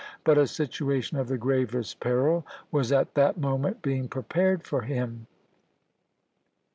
But 0.23 0.39
a 0.39 0.47
situation 0.47 1.19
of 1.19 1.27
the 1.27 1.37
gravest 1.37 1.99
peril 1.99 2.43
was 2.71 2.91
at 2.91 3.13
that 3.13 3.37
moment 3.37 3.83
being 3.83 4.07
prepared 4.07 4.63
for 4.63 4.81
him. 4.81 5.27